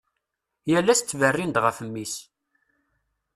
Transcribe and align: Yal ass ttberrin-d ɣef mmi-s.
Yal 0.69 0.87
ass 0.93 1.01
ttberrin-d 1.01 1.57
ɣef 1.65 1.77
mmi-s. 1.85 2.15